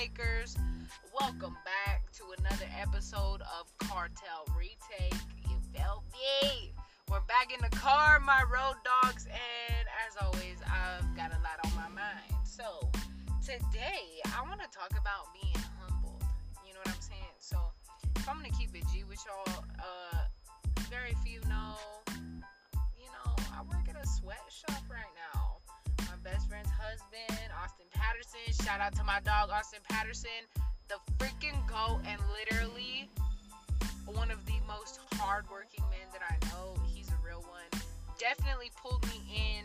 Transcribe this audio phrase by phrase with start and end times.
[0.00, 0.56] takers.
[1.20, 5.20] Welcome back to another episode of Cartel Retake.
[5.44, 6.72] You felt me?
[7.10, 11.60] We're back in the car, my road dogs, and as always, I've got a lot
[11.66, 12.32] on my mind.
[12.44, 12.88] So,
[13.44, 16.24] today, I want to talk about being humbled.
[16.64, 17.36] You know what I'm saying?
[17.38, 17.58] So,
[18.16, 20.24] if I'm going to keep it G with y'all, uh,
[20.88, 21.76] very few know,
[22.96, 25.60] you know, I work at a sweatshop right now.
[26.08, 27.84] My best friend's husband, Austin
[28.20, 28.66] Patterson.
[28.66, 30.44] Shout out to my dog, Austin Patterson.
[30.88, 33.08] The freaking goat and literally
[34.04, 36.74] one of the most hardworking men that I know.
[36.92, 37.82] He's a real one.
[38.18, 39.64] Definitely pulled me in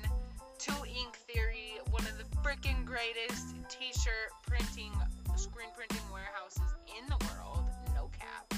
[0.60, 4.94] to Ink Theory, one of the freaking greatest t-shirt printing,
[5.36, 7.66] screen printing warehouses in the world.
[7.94, 8.54] No cap.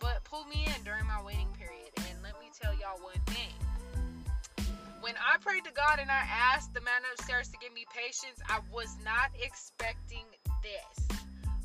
[0.00, 1.88] But pulled me in during my waiting period.
[1.96, 3.19] And let me tell y'all one.
[5.10, 6.22] When I prayed to God and I
[6.54, 10.22] asked the man upstairs to give me patience, I was not expecting
[10.62, 11.18] this.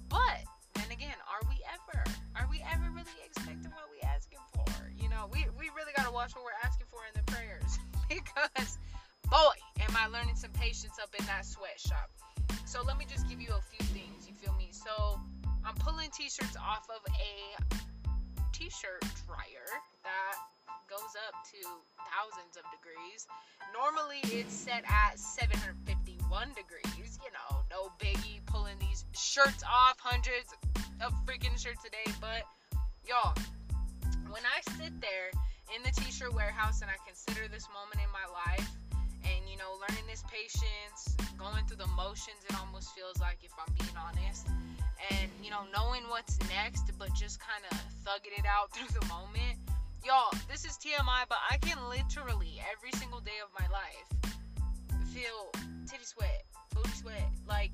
[0.10, 2.02] But then again, are we ever?
[2.34, 4.90] Are we ever really expecting what we asking for?
[4.98, 7.78] You know, we, we really gotta watch what we're asking for in the prayers
[8.10, 8.82] because
[9.30, 12.10] boy, am I learning some patience up in that sweatshop.
[12.66, 14.26] So let me just give you a few things.
[14.26, 14.74] You feel me?
[14.74, 15.22] So
[15.62, 17.78] I'm pulling t-shirts off of a
[18.58, 19.70] t-shirt dryer
[20.02, 20.34] that
[20.90, 21.62] goes up to
[21.98, 23.28] thousands of degrees.
[23.74, 27.20] Normally it's set at 751 degrees.
[27.22, 30.54] You know, no biggie pulling these shirts off, hundreds
[31.02, 32.08] of freaking shirts a day.
[32.22, 32.46] But
[33.08, 33.34] y'all,
[34.30, 35.32] when I sit there
[35.74, 38.70] in the t-shirt warehouse and I consider this moment in my life
[39.26, 43.52] and you know learning this patience going through the motions it almost feels like if
[43.58, 44.48] i'm being honest
[45.10, 49.06] and you know knowing what's next but just kind of thugging it out through the
[49.08, 49.55] moment
[50.06, 54.32] y'all this is tmi but i can literally every single day of my life
[55.10, 55.50] feel
[55.90, 57.72] titty sweat booty sweat like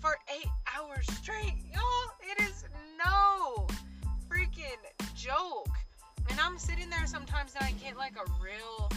[0.00, 2.64] for eight hours straight y'all it is
[2.96, 3.66] no
[4.32, 4.80] freaking
[5.14, 5.68] joke
[6.30, 8.88] and i'm sitting there sometimes and i get like a real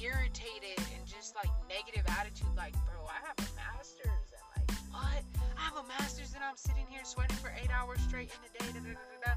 [0.00, 5.22] irritated and just like negative attitude like bro i have a master's and like what
[5.58, 8.64] i have a master's and i'm sitting here sweating for eight hours straight in a
[8.64, 9.32] day da, da, da, da.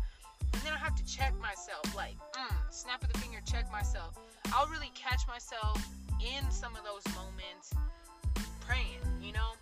[0.58, 4.18] And then i have to check myself like mm, snap of the finger check myself.
[4.54, 5.78] I'll really catch myself
[6.20, 7.74] in some of those moments
[8.66, 9.54] praying you know?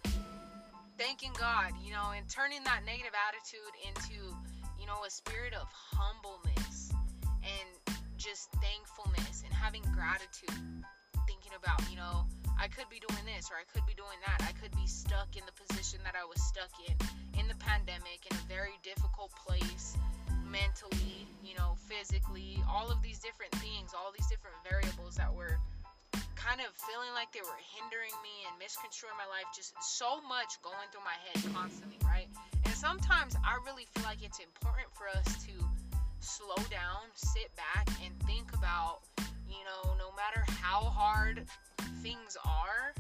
[0.98, 4.16] Thanking god you know and turning that negative attitude into
[4.80, 6.96] you know a spirit of humbleness
[7.44, 7.68] and
[8.16, 10.56] just thankfulness and having gratitude.
[11.28, 12.24] Thinking about you know
[12.56, 14.40] i could be doing this or i could be doing that.
[14.48, 16.96] I could be stuck in the position that i was stuck in
[17.36, 20.00] in the pandemic in a very difficult place
[20.56, 25.60] mentally you know physically all of these different things all these different variables that were
[26.40, 30.56] kind of feeling like they were hindering me and misconstruing my life just so much
[30.64, 32.32] going through my head constantly right
[32.64, 35.52] and sometimes i really feel like it's important for us to
[36.26, 39.02] slow down, sit back, and think about,
[39.48, 41.46] you know, no matter how hard
[42.02, 42.94] things are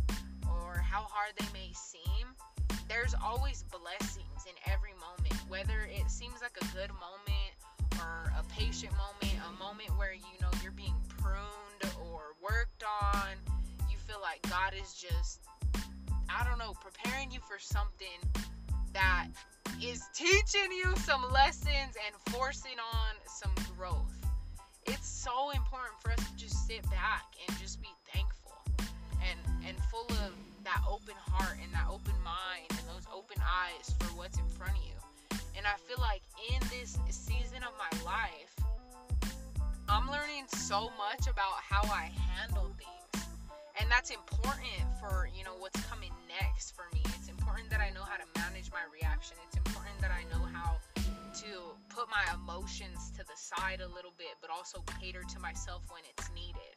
[0.45, 2.27] or how hard they may seem,
[2.87, 5.33] there's always blessings in every moment.
[5.49, 7.44] Whether it seems like a good moment
[7.99, 13.29] or a patient moment, a moment where, you know, you're being pruned or worked on,
[13.89, 15.41] you feel like God is just,
[16.29, 18.19] I don't know, preparing you for something
[18.93, 19.27] that
[19.81, 24.15] is teaching you some lessons and forcing on some growth.
[24.85, 28.53] It's so important for us to just sit back and just be thankful
[29.21, 30.31] and and full of
[30.63, 34.73] that open heart and that open mind and those open eyes for what's in front
[34.77, 35.14] of you.
[35.57, 36.21] And I feel like
[36.51, 38.51] in this season of my life,
[39.87, 43.25] I'm learning so much about how I handle things.
[43.79, 47.01] And that's important for, you know, what's coming next for me.
[47.19, 49.37] It's important that I know how to manage my reaction.
[49.47, 51.51] It's important that I know how to
[51.89, 56.03] put my emotions to the side a little bit, but also cater to myself when
[56.11, 56.75] it's needed.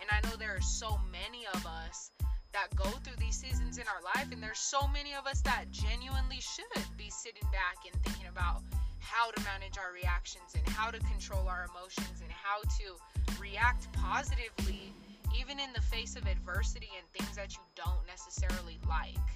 [0.00, 2.10] And I know there are so many of us
[2.52, 5.70] that go through these seasons in our life, and there's so many of us that
[5.70, 6.64] genuinely should
[6.96, 8.62] be sitting back and thinking about
[8.98, 12.94] how to manage our reactions and how to control our emotions and how to
[13.40, 14.92] react positively
[15.38, 19.26] even in the face of adversity and things that you don't necessarily like.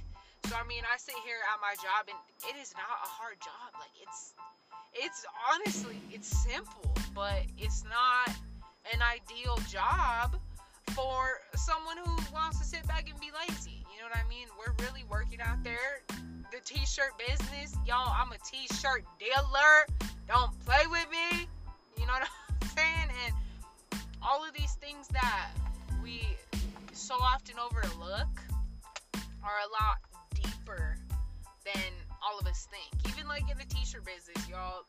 [0.48, 2.18] So I mean, I sit here at my job and
[2.50, 3.72] it is not a hard job.
[3.78, 4.34] Like it's
[4.92, 8.34] it's honestly it's simple, but it's not
[8.92, 10.36] an ideal job
[10.90, 13.84] for someone who wants to sit back and be lazy.
[13.92, 14.46] You know what I mean?
[14.58, 16.02] We're really working out there.
[16.52, 20.08] The t-shirt business, y'all, I'm a t-shirt dealer.
[20.28, 21.48] Don't play with me.
[21.98, 22.28] You know what
[22.62, 23.10] I'm saying?
[23.26, 25.50] And all of these things that
[26.02, 26.22] we
[26.92, 28.40] so often overlook
[29.42, 29.98] are a lot
[30.34, 30.96] deeper
[31.64, 31.92] than
[32.22, 33.14] all of us think.
[33.14, 34.84] Even like in the t-shirt business, y'all.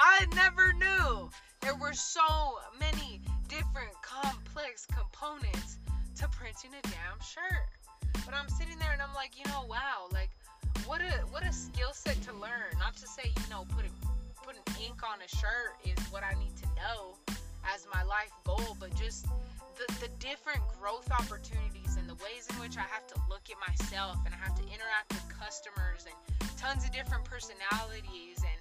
[0.00, 1.30] I never knew
[1.60, 3.20] there were so many
[3.50, 5.82] different complex components
[6.14, 7.66] to printing a damn shirt.
[8.24, 10.30] But I'm sitting there and I'm like, you know, wow, like
[10.86, 12.70] what a what a skill set to learn.
[12.78, 13.90] Not to say, you know, putting
[14.46, 17.18] putting ink on a shirt is what I need to know
[17.74, 19.26] as my life goal, but just
[19.74, 23.58] the, the different growth opportunities and the ways in which I have to look at
[23.66, 26.14] myself and I have to interact with customers and
[26.54, 28.58] tons of different personalities and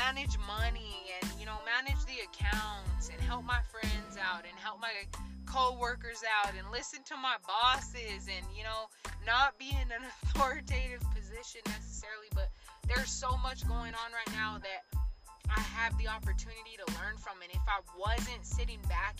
[0.00, 4.80] manage money and you know manage the accounts and help my friends out and help
[4.80, 4.92] my
[5.46, 8.86] co-workers out and listen to my bosses and you know
[9.26, 12.50] not be in an authoritative position necessarily but
[12.86, 14.82] there's so much going on right now that
[15.50, 17.42] I have the opportunity to learn from.
[17.42, 19.19] And if I wasn't sitting back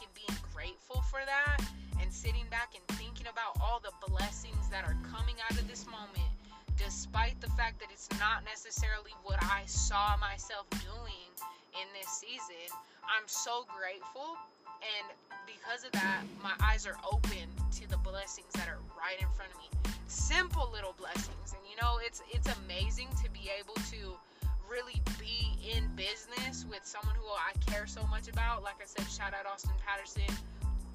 [7.61, 11.29] fact that it's not necessarily what I saw myself doing
[11.77, 12.73] in this season,
[13.05, 14.33] I'm so grateful.
[14.81, 15.05] And
[15.45, 17.45] because of that, my eyes are open
[17.77, 19.69] to the blessings that are right in front of me.
[20.09, 21.53] Simple little blessings.
[21.53, 24.17] And you know, it's it's amazing to be able to
[24.65, 28.65] really be in business with someone who I care so much about.
[28.65, 30.33] Like I said, shout out Austin Patterson,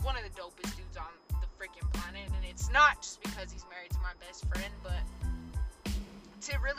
[0.01, 2.25] one of the dopest dudes on the freaking planet.
[2.25, 3.64] And it's not just because he's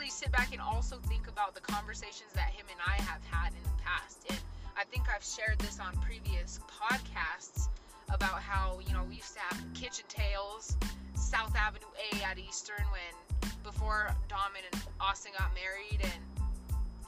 [0.07, 3.51] really sit back and also think about the conversations that him and I have had
[3.51, 4.25] in the past.
[4.29, 4.39] And
[4.77, 7.67] I think I've shared this on previous podcasts
[8.13, 10.77] about how, you know, we used to have Kitchen Tales,
[11.15, 16.23] South Avenue A at Eastern when before Dom and Austin got married and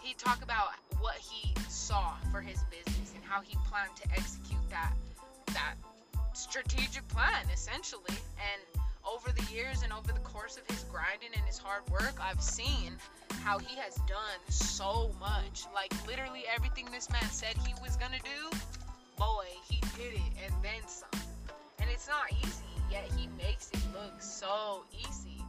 [0.01, 4.69] he talked about what he saw for his business and how he planned to execute
[4.69, 4.91] that
[5.53, 5.75] that
[6.33, 11.43] strategic plan essentially and over the years and over the course of his grinding and
[11.45, 12.93] his hard work, I've seen
[13.43, 15.65] how he has done so much.
[15.73, 18.57] Like literally everything this man said he was gonna do,
[19.17, 21.09] boy, he did it and then some.
[21.79, 25.41] And it's not easy, yet he makes it look so easy.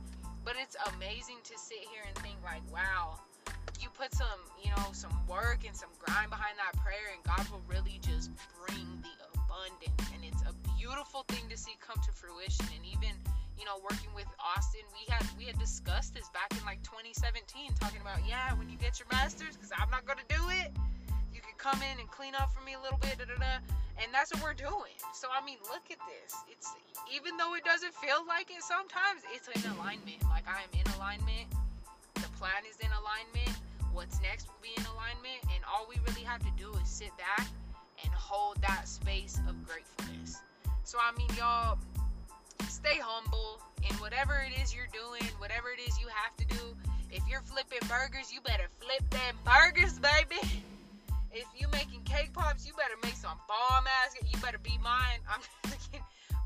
[0.45, 3.21] But it's amazing to sit here and think like, wow,
[3.81, 7.45] you put some, you know, some work and some grind behind that prayer and God
[7.51, 10.09] will really just bring the abundance.
[10.15, 12.67] And it's a beautiful thing to see come to fruition.
[12.75, 13.13] And even
[13.61, 17.77] you know, working with Austin, we had we had discussed this back in like 2017,
[17.77, 20.73] talking about yeah, when you get your masters, because I'm not gonna do it.
[21.29, 23.61] You can come in and clean up for me a little bit, da, da, da.
[24.01, 24.97] and that's what we're doing.
[25.13, 26.33] So I mean, look at this.
[26.49, 26.73] It's
[27.13, 30.25] even though it doesn't feel like it sometimes, it's in alignment.
[30.33, 31.53] Like I am in alignment.
[32.17, 33.53] The plan is in alignment.
[33.93, 37.13] What's next will be in alignment, and all we really have to do is sit
[37.21, 37.45] back
[38.01, 40.41] and hold that space of gratefulness.
[40.89, 41.77] So I mean, y'all
[42.81, 46.65] stay humble in whatever it is you're doing, whatever it is you have to do.
[47.13, 50.41] If you're flipping burgers, you better flip them burgers, baby.
[51.33, 54.17] If you making cake pops, you better make some bomb ass.
[54.25, 55.21] You better be mine.
[55.29, 55.41] I'm.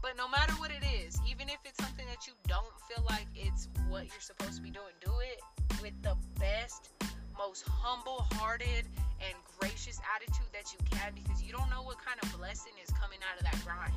[0.04, 3.24] But no matter what it is, even if it's something that you don't feel like
[3.34, 5.40] it's what you're supposed to be doing, do it
[5.80, 6.90] with the best,
[7.38, 8.84] most humble-hearted
[9.24, 12.92] and gracious attitude that you can because you don't know what kind of blessing is
[13.00, 13.96] coming out of that grind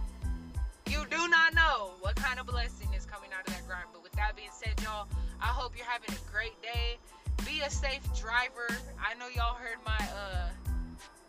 [0.89, 3.87] you do not know what kind of blessing is coming out of that grind.
[3.93, 5.07] But with that being said, y'all,
[5.41, 6.97] I hope you're having a great day.
[7.45, 8.67] Be a safe driver.
[8.99, 10.49] I know y'all heard my uh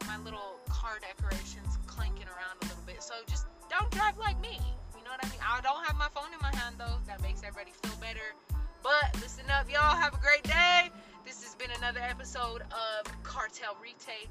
[0.07, 3.03] my little car decorations clanking around a little bit.
[3.03, 4.59] So just don't drive like me.
[4.97, 5.41] You know what I mean?
[5.45, 6.99] I don't have my phone in my hand though.
[7.07, 8.35] That makes everybody feel better.
[8.83, 9.97] But listen up, y'all.
[9.97, 10.91] Have a great day.
[11.27, 14.31] This has been another episode of Cartel Retake.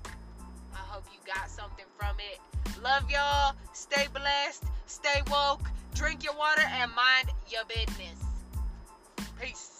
[0.73, 2.39] I hope you got something from it.
[2.81, 3.53] Love y'all.
[3.73, 4.63] Stay blessed.
[4.87, 5.69] Stay woke.
[5.93, 8.23] Drink your water and mind your business.
[9.39, 9.76] Peace.